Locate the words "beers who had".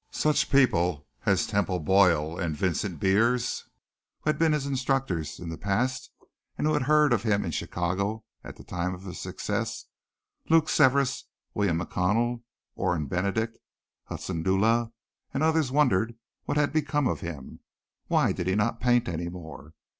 2.99-4.39